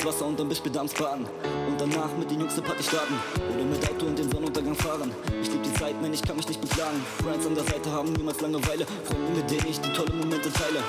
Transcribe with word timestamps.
ins 0.00 0.06
Wasser 0.06 0.26
und 0.26 0.38
dann 0.38 0.48
bis 0.48 0.60
Bedams 0.60 0.92
baden. 0.94 1.26
Und 1.68 1.80
danach 1.80 2.08
mit 2.18 2.30
den 2.30 2.40
Jungs 2.40 2.54
eine 2.54 2.62
Party 2.62 2.82
starten. 2.82 3.14
Oder 3.54 3.64
mit 3.64 3.90
Auto 3.90 4.06
in 4.06 4.16
den 4.16 4.30
Sonnenuntergang 4.30 4.74
fahren. 4.74 5.12
Ich 5.42 5.50
lieb 5.50 5.62
die 5.62 5.74
Zeit, 5.74 6.00
man, 6.00 6.12
ich 6.12 6.22
kann 6.22 6.36
mich 6.36 6.48
nicht 6.48 6.60
beklagen. 6.60 7.02
Friends 7.22 7.46
an 7.46 7.54
der 7.54 7.64
Seite 7.64 7.90
haben 7.90 8.12
niemals 8.12 8.40
Langeweile. 8.40 8.86
Freunde, 9.04 9.32
mit 9.36 9.50
denen 9.50 9.66
ich 9.68 9.80
die 9.80 9.92
tollen 9.92 10.18
Momente 10.18 10.50
teile. 10.52 10.82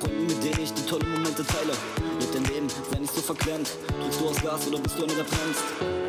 Freunde, 0.00 0.34
mit 0.34 0.44
denen 0.44 0.62
ich 0.62 0.72
die 0.72 0.86
tollen 0.86 1.10
Momente 1.10 1.44
teile. 1.44 1.72
Lebt 2.20 2.34
dein 2.34 2.44
Leben, 2.44 2.68
sei 2.90 2.98
nicht 2.98 3.14
so 3.14 3.20
verklemmt. 3.20 3.70
Drückst 4.00 4.20
du 4.20 4.28
aus 4.28 4.42
Gas 4.42 4.68
oder 4.68 4.78
bist 4.78 4.98
du 4.98 5.04
einer, 5.04 5.14
der 5.14 5.24
bremst? 5.24 5.99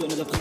donne 0.00 0.16
la 0.16 0.39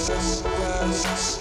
Yes, 0.00 0.42
yes, 0.46 1.04
yes. 1.04 1.39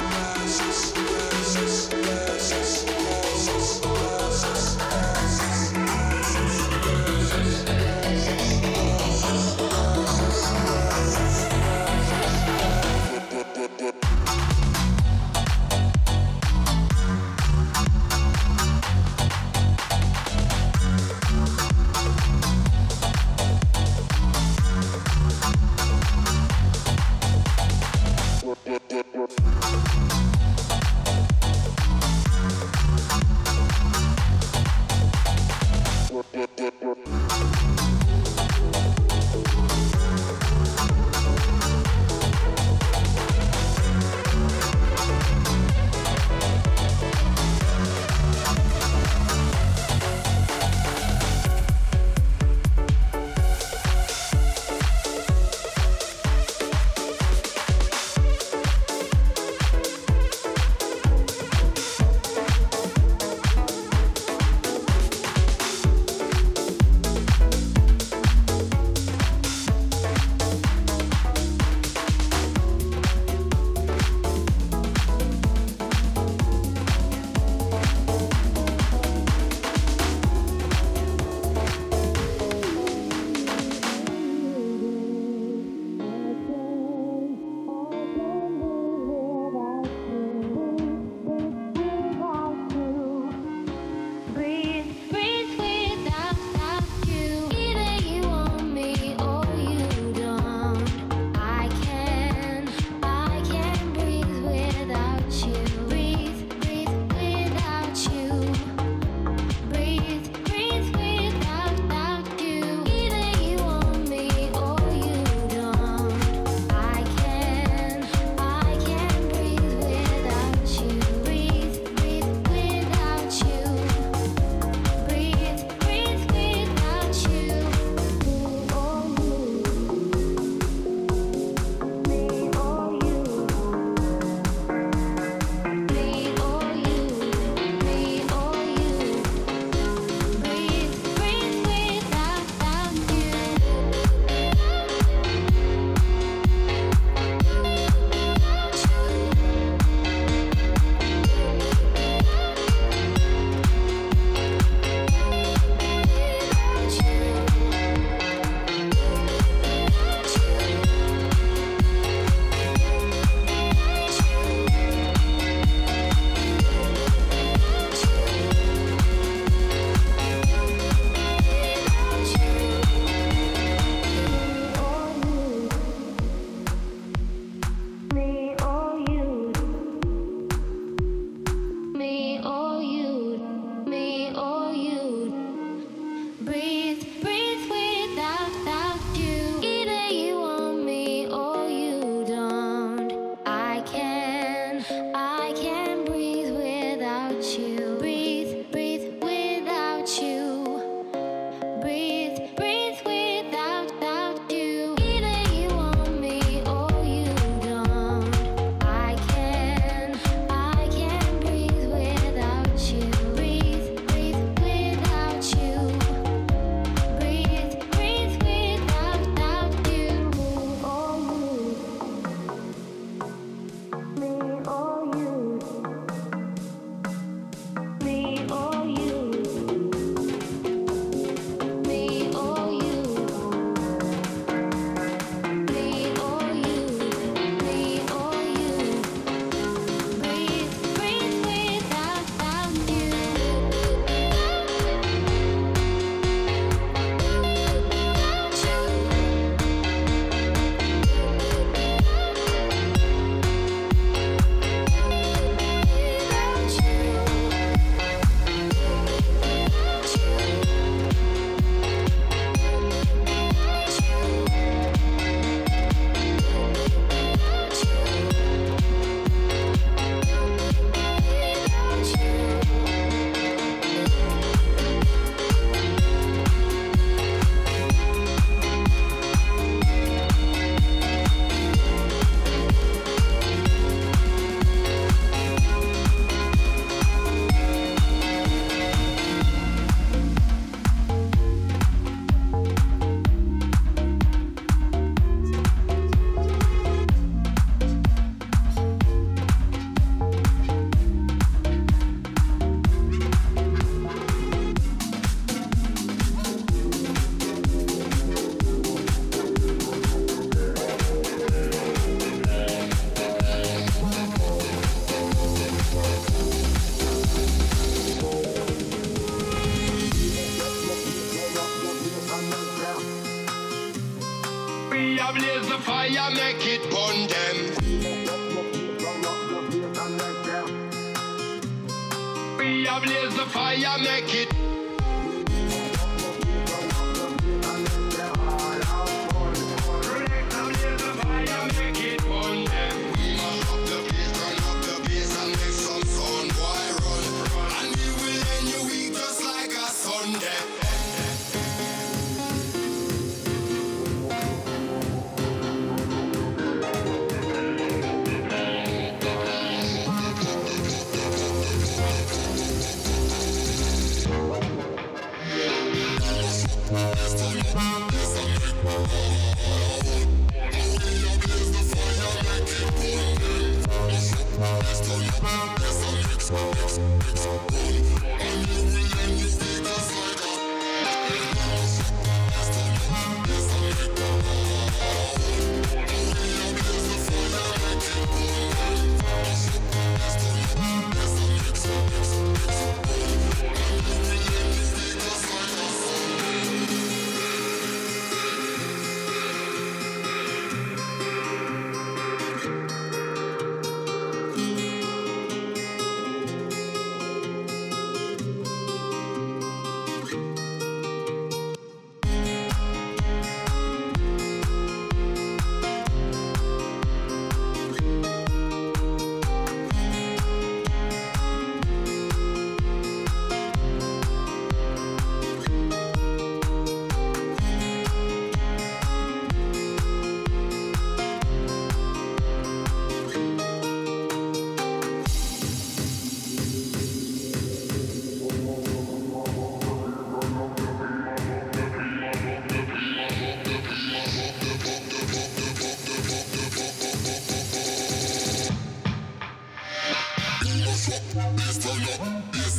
It's 451.02 451.08
is 451.08 451.78
the 451.78 451.90
lock, 452.20 452.56
is 452.56 452.78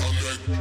neck. 0.48 0.59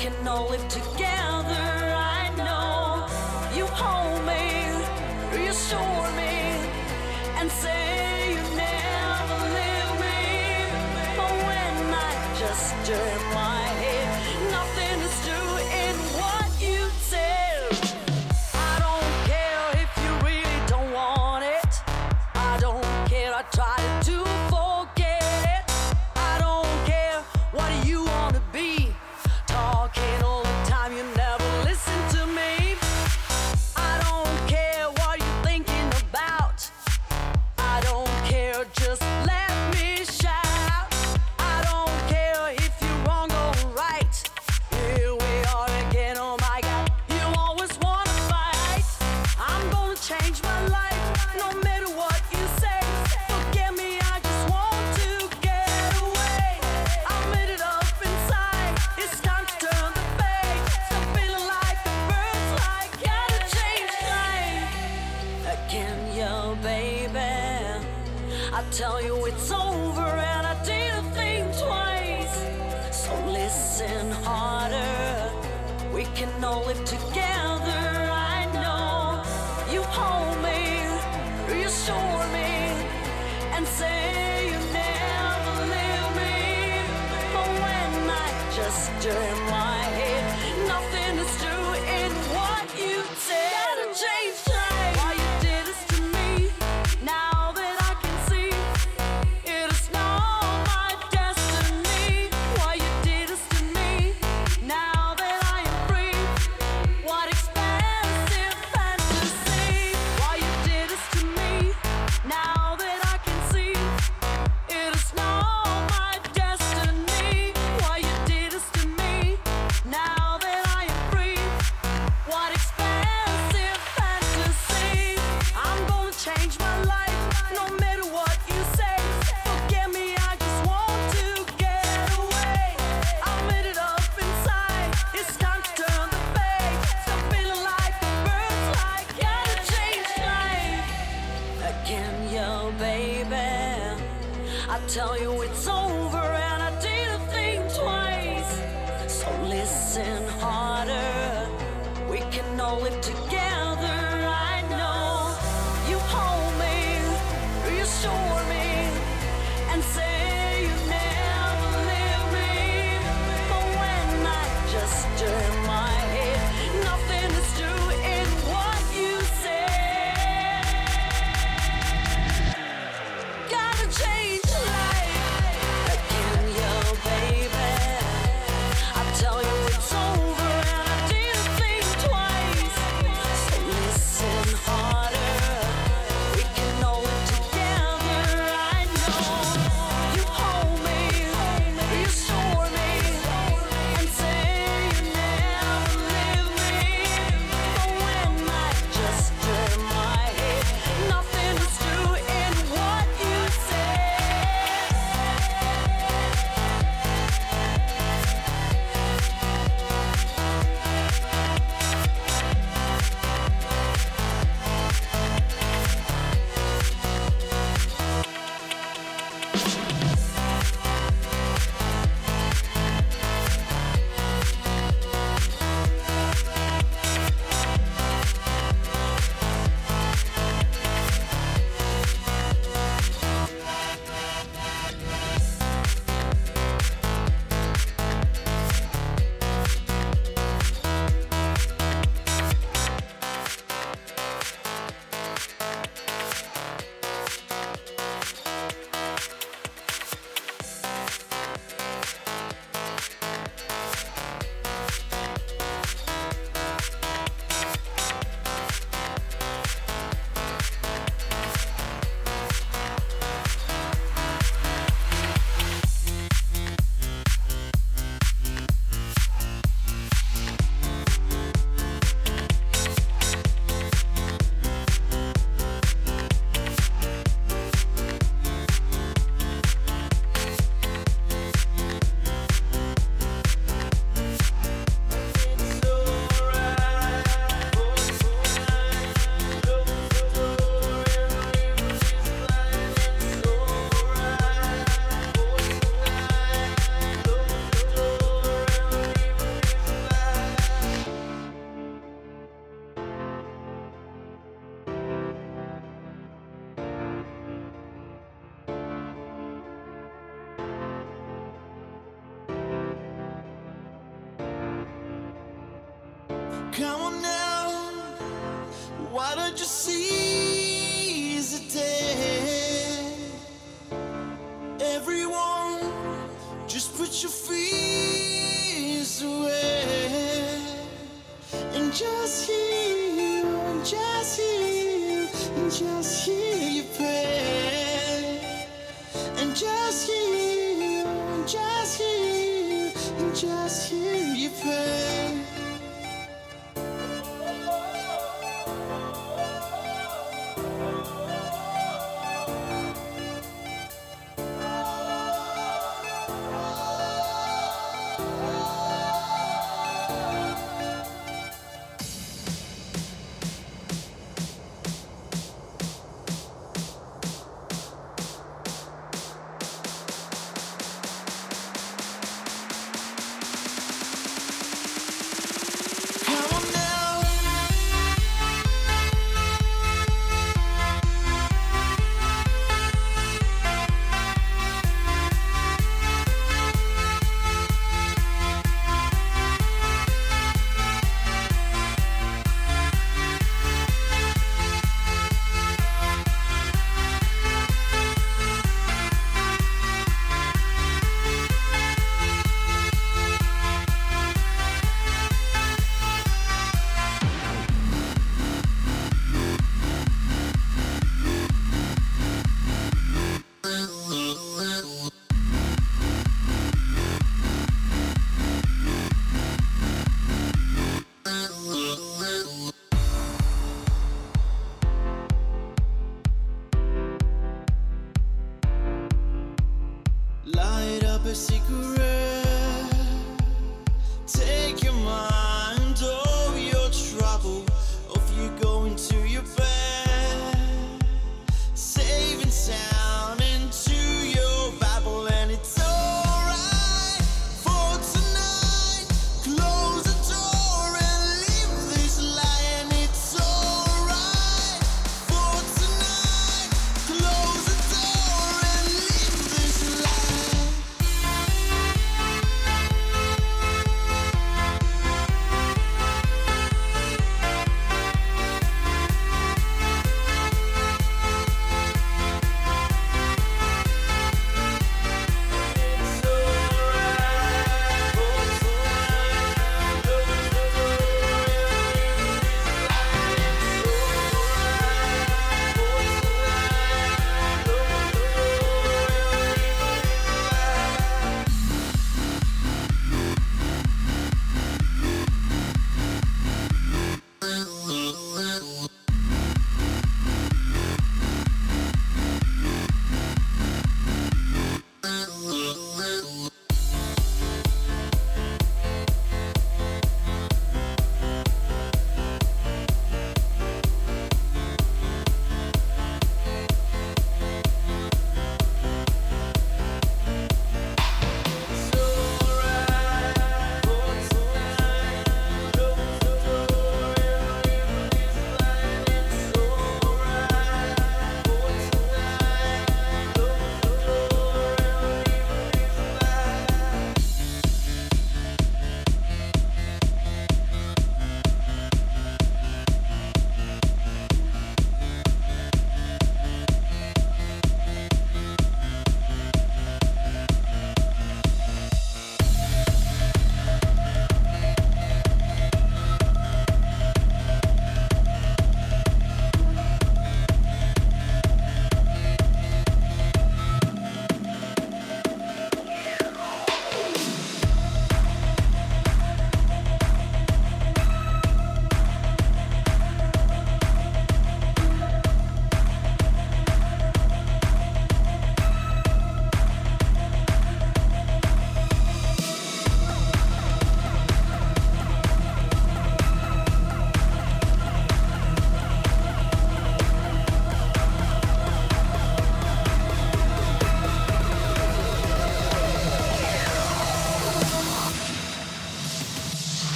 can 0.00 0.26
all 0.26 0.48
live 0.48 0.66
together. 0.68 1.66
I 2.16 2.32
know 2.38 3.06
you 3.54 3.66
hold 3.66 4.24
me, 4.24 4.44
reassure 5.36 6.06
me, 6.20 6.36
and 7.38 7.50
say 7.50 8.30
you 8.32 8.42
never 8.56 9.38
leave 9.56 9.92
me. 10.04 10.20
But 11.18 11.32
when 11.48 11.76
I 12.08 12.12
just 12.40 12.66
turn 12.86 13.34
my 13.34 13.49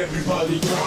everybody 0.00 0.79